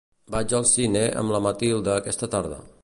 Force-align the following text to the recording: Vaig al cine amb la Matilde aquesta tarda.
Vaig 0.35 0.55
al 0.59 0.65
cine 0.69 1.03
amb 1.23 1.35
la 1.37 1.43
Matilde 1.49 1.95
aquesta 1.99 2.33
tarda. 2.37 2.63